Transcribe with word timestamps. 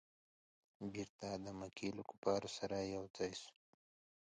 بیرته 0.91 1.27
د 1.43 1.45
مکې 1.59 1.89
له 1.97 2.03
کفارو 2.09 2.49
سره 2.57 2.75
یو 2.93 3.03
ځای 3.17 3.31
سو. 3.41 3.51